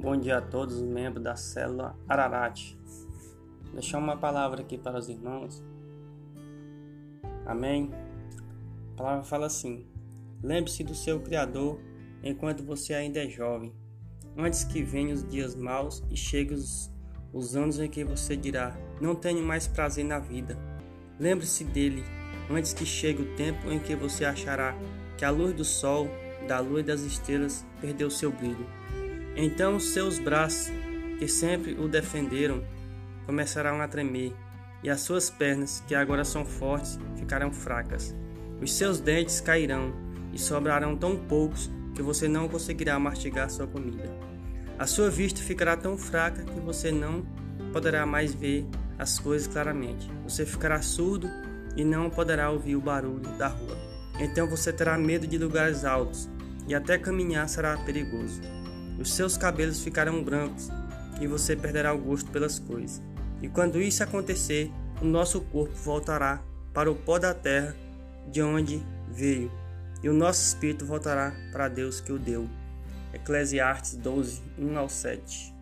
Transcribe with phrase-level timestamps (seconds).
[0.00, 2.74] Bom dia a todos os membros da célula Ararat.
[3.74, 5.62] Deixar uma palavra aqui para os irmãos.
[7.44, 7.90] Amém?
[8.94, 9.86] A palavra fala assim:
[10.42, 11.78] Lembre-se do seu Criador
[12.22, 13.74] enquanto você ainda é jovem,
[14.38, 16.90] antes que venham os dias maus e cheguem os,
[17.30, 20.56] os anos em que você dirá: Não tenho mais prazer na vida.
[21.18, 22.02] Lembre-se dele
[22.50, 24.74] antes que chegue o tempo em que você achará
[25.18, 26.08] que a luz do sol,
[26.48, 28.66] da lua e das estrelas perdeu seu brilho.
[29.36, 30.72] Então seus braços,
[31.18, 32.62] que sempre o defenderam,
[33.26, 34.34] começarão a tremer,
[34.82, 38.14] e as suas pernas, que agora são fortes, ficarão fracas.
[38.60, 39.92] Os seus dentes cairão
[40.32, 44.10] e sobrarão tão poucos que você não conseguirá mastigar sua comida.
[44.78, 47.24] A sua vista ficará tão fraca que você não
[47.72, 48.66] poderá mais ver
[48.98, 50.10] as coisas claramente.
[50.24, 51.28] Você ficará surdo
[51.76, 53.76] e não poderá ouvir o barulho da rua.
[54.18, 56.28] Então você terá medo de lugares altos
[56.66, 58.40] e até caminhar será perigoso.
[59.00, 60.68] Os seus cabelos ficarão brancos
[61.20, 63.02] e você perderá o gosto pelas coisas.
[63.40, 64.70] E quando isso acontecer,
[65.00, 66.42] o nosso corpo voltará
[66.74, 67.74] para o pó da terra
[68.30, 69.50] de onde veio,
[70.02, 72.48] e o nosso espírito voltará para Deus que o deu.
[73.12, 75.54] Eclesiastes 12, 1 ao 7.